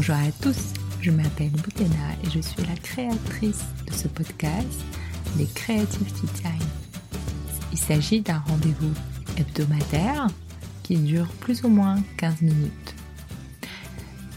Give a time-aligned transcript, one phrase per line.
[0.00, 4.80] Bonjour à tous, je m'appelle Boutena et je suis la créatrice de ce podcast,
[5.36, 6.68] les Creative Time.
[7.72, 8.92] Il s'agit d'un rendez-vous
[9.36, 10.28] hebdomadaire
[10.84, 12.94] qui dure plus ou moins 15 minutes.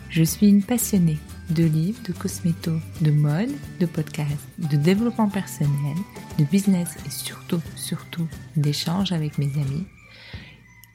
[0.10, 1.20] Je suis une passionnée
[1.52, 2.72] de livres, de cosméto,
[3.02, 5.96] de mode, de podcasts, de développement personnel,
[6.40, 9.86] de business et surtout, surtout d'échanges avec mes amis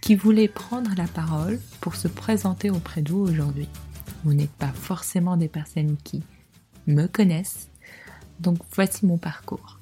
[0.00, 3.68] qui voulaient prendre la parole pour se présenter auprès de vous aujourd'hui.
[4.26, 6.20] Vous n'êtes pas forcément des personnes qui
[6.88, 7.68] me connaissent,
[8.40, 9.78] donc voici mon parcours.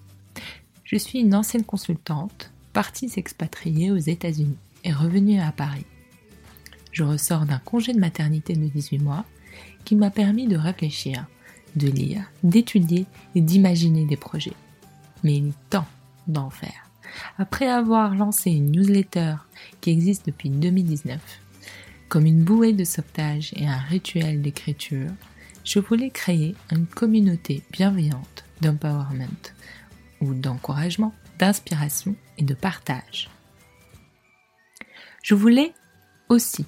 [0.84, 5.86] Je suis une ancienne consultante, partie s'expatrier aux États-Unis et revenue à Paris.
[6.92, 9.24] Je ressors d'un congé de maternité de 18 mois
[9.86, 11.24] qui m'a permis de réfléchir,
[11.74, 14.52] de lire, d'étudier et d'imaginer des projets.
[15.22, 15.88] Mais il est temps
[16.26, 16.90] d'en faire.
[17.38, 19.36] Après avoir lancé une newsletter
[19.80, 21.18] qui existe depuis 2019,
[22.08, 25.10] comme une bouée de sauvetage et un rituel d'écriture,
[25.64, 29.52] je voulais créer une communauté bienveillante d'empowerment
[30.20, 33.30] ou d'encouragement, d'inspiration et de partage.
[35.22, 35.72] Je voulais
[36.28, 36.66] aussi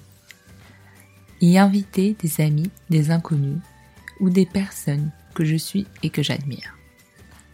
[1.41, 3.59] y inviter des amis, des inconnus
[4.19, 6.75] ou des personnes que je suis et que j'admire.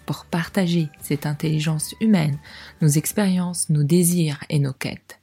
[0.05, 2.37] Pour partager cette intelligence humaine,
[2.81, 5.19] nos expériences, nos désirs et nos quêtes.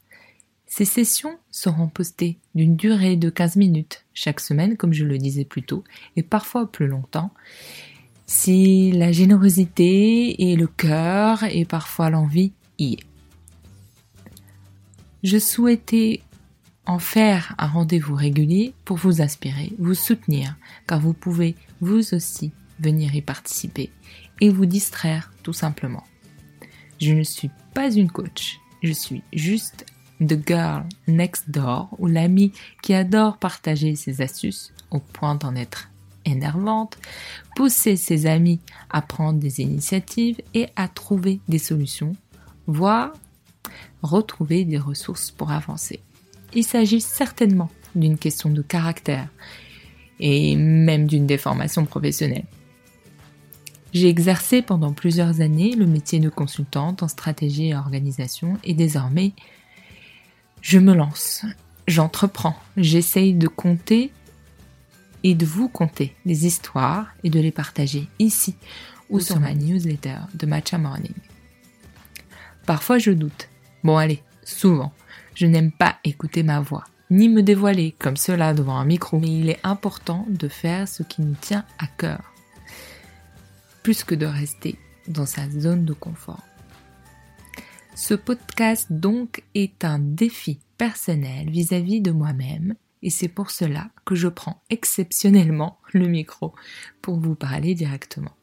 [0.72, 5.44] Ces sessions seront postées d'une durée de 15 minutes chaque semaine, comme je le disais
[5.44, 5.82] plus tôt,
[6.14, 7.32] et parfois plus longtemps,
[8.27, 13.04] si la générosité et le cœur et parfois l'envie y est.
[15.24, 16.22] Je souhaitais
[16.86, 20.55] en faire un rendez-vous régulier pour vous inspirer, vous soutenir,
[20.86, 23.90] car vous pouvez vous aussi venir y participer
[24.40, 26.05] et vous distraire tout simplement.
[27.00, 29.84] Je ne suis pas une coach, je suis juste
[30.20, 35.90] the girl next door ou l'amie qui adore partager ses astuces au point d'en être
[36.24, 36.98] énervante,
[37.56, 42.14] pousser ses amis à prendre des initiatives et à trouver des solutions,
[42.67, 43.12] voire
[44.02, 46.00] retrouver des ressources pour avancer.
[46.55, 49.28] Il s'agit certainement d'une question de caractère
[50.18, 52.45] et même d'une déformation professionnelle.
[53.92, 59.33] J'ai exercé pendant plusieurs années le métier de consultante en stratégie et organisation et désormais
[60.60, 61.44] je me lance,
[61.86, 64.12] j'entreprends, j'essaye de compter
[65.22, 68.56] et de vous conter les histoires et de les partager ici
[69.08, 71.14] ou sur ma newsletter de Matcha Morning.
[72.66, 73.48] Parfois je doute.
[73.82, 74.92] Bon allez, souvent.
[75.34, 79.28] Je n'aime pas écouter ma voix, ni me dévoiler comme cela devant un micro, mais
[79.30, 82.34] il est important de faire ce qui nous tient à cœur,
[83.82, 84.78] plus que de rester
[85.08, 86.44] dans sa zone de confort.
[88.02, 94.14] Ce podcast donc est un défi personnel vis-à-vis de moi-même et c'est pour cela que
[94.14, 96.55] je prends exceptionnellement le micro
[97.02, 98.34] pour vous parler directement.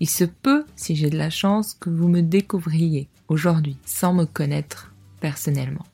[0.00, 4.24] Il se peut, si j'ai de la chance, que vous me découvriez aujourd'hui sans me
[4.24, 5.86] connaître personnellement.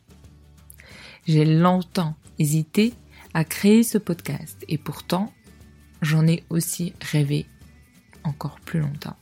[1.27, 2.95] J'ai longtemps hésité
[3.35, 5.31] à créer ce podcast et pourtant
[6.01, 7.45] j'en ai aussi rêvé
[8.25, 9.19] encore plus longtemps.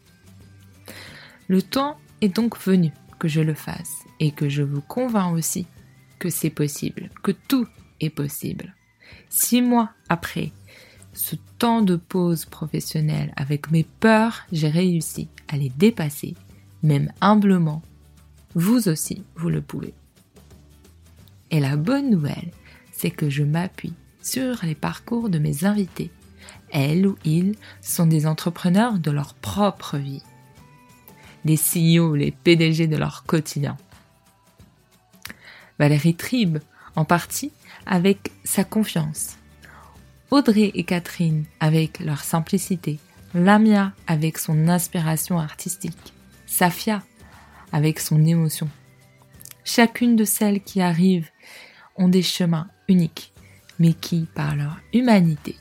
[1.49, 5.67] Le temps est donc venu que je le fasse et que je vous convainc aussi
[6.19, 7.67] que c'est possible, que tout
[8.01, 8.75] est possible.
[9.29, 10.53] Six mois après
[11.13, 16.35] ce temps de pause professionnelle avec mes peurs, j'ai réussi à les dépasser,
[16.83, 17.83] même humblement
[18.55, 19.95] vous aussi, vous le pouvez.
[21.51, 22.53] Et la bonne nouvelle,
[22.93, 26.11] c'est que je m'appuie sur les parcours de mes invités.
[26.71, 30.23] Elles ou ils sont des entrepreneurs de leur propre vie.
[31.45, 33.77] Les CEO, les PDG de leur quotidien.
[35.79, 36.59] Valérie Tribe,
[36.97, 37.53] en partie,
[37.87, 39.37] avec sa confiance.
[40.31, 42.99] Audrey et Catherine avec leur simplicité.
[43.35, 46.13] Lamia avec son inspiration artistique.
[46.47, 47.03] Safia
[47.73, 48.69] avec son émotion.
[49.65, 51.31] Chacune de celles qui arrivent
[51.97, 53.33] ont des chemins uniques,
[53.79, 55.57] mais qui, par leur humanité,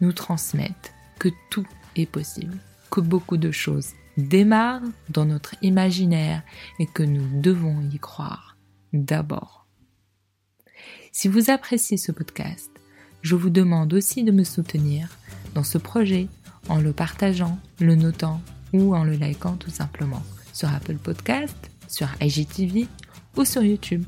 [0.00, 1.66] nous transmettent que tout
[1.96, 2.58] est possible,
[2.90, 6.42] que beaucoup de choses démarrent dans notre imaginaire
[6.78, 8.56] et que nous devons y croire
[8.92, 9.66] d'abord.
[11.12, 12.70] Si vous appréciez ce podcast,
[13.22, 15.08] je vous demande aussi de me soutenir
[15.54, 16.28] dans ce projet
[16.68, 18.40] en le partageant, le notant
[18.72, 20.22] ou en le likant tout simplement
[20.52, 21.56] sur Apple Podcast,
[21.88, 22.86] sur IGTV
[23.36, 24.04] ou sur YouTube.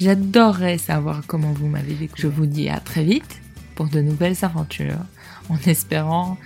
[0.00, 2.22] J'adorerais savoir comment vous m'avez vécu.
[2.22, 3.40] Je vous dis à très vite
[3.74, 5.04] pour de nouvelles aventures,
[5.48, 6.36] en espérant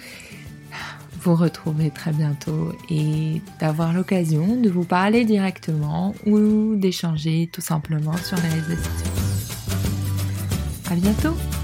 [1.23, 8.17] vous retrouver très bientôt et d'avoir l'occasion de vous parler directement ou d'échanger tout simplement
[8.17, 9.13] sur les réseaux sociaux.
[10.91, 11.60] À bientôt!